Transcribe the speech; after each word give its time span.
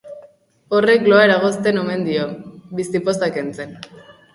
Horrek 0.77 1.05
loa 1.13 1.21
eragozten 1.27 1.79
omen 1.85 2.03
dio, 2.11 2.27
bizipoza 2.83 3.35
kentzen. 3.41 3.83